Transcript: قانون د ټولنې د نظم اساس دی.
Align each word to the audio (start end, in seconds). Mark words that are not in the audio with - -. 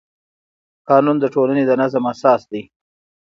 قانون 0.89 1.17
د 1.19 1.25
ټولنې 1.33 1.63
د 1.67 1.71
نظم 1.81 2.03
اساس 2.13 2.41
دی. 2.51 2.63